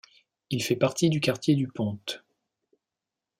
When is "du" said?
1.11-1.19, 1.55-1.67